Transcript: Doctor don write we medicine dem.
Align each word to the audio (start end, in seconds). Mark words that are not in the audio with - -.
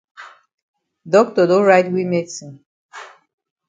Doctor 1.13 1.45
don 1.45 1.61
write 1.67 1.91
we 1.91 2.03
medicine 2.05 2.53
dem. 2.55 2.65